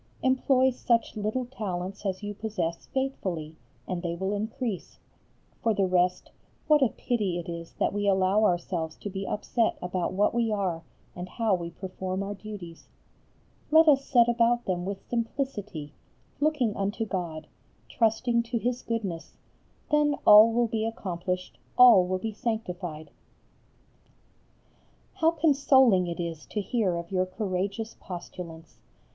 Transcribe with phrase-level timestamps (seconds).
[0.23, 3.55] Employ such little talents as you possess faithfully,
[3.87, 4.97] and they will increase.
[5.61, 6.31] For the rest
[6.65, 10.51] what a pity it is that we allow ourselves to be upset about what we
[10.51, 10.81] are
[11.15, 12.87] and how we perform our duties.
[13.69, 15.93] Let us set about them with simplicity,
[16.39, 17.45] looking unto God,
[17.87, 19.37] trusting to His goodness,
[19.91, 23.11] then all will be accomplished, all will be sanctified.
[25.17, 28.79] How consoling it is to hear of your courageous postulants!